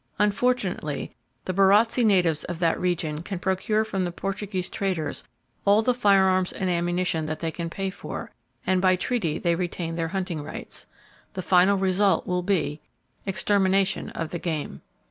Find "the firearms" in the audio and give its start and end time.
5.83-6.51